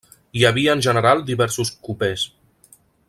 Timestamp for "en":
0.77-0.81